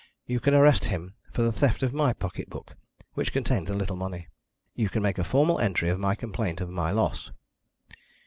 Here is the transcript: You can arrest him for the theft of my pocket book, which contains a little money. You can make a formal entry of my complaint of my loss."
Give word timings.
You 0.25 0.39
can 0.39 0.55
arrest 0.55 0.85
him 0.85 1.13
for 1.31 1.43
the 1.43 1.51
theft 1.51 1.83
of 1.83 1.93
my 1.93 2.11
pocket 2.11 2.49
book, 2.49 2.75
which 3.13 3.31
contains 3.31 3.69
a 3.69 3.75
little 3.75 3.95
money. 3.95 4.29
You 4.73 4.89
can 4.89 5.03
make 5.03 5.19
a 5.19 5.23
formal 5.23 5.59
entry 5.59 5.89
of 5.89 5.99
my 5.99 6.15
complaint 6.15 6.59
of 6.59 6.71
my 6.71 6.89
loss." 6.89 7.29